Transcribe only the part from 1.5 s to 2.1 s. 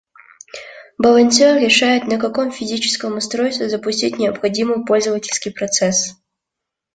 решает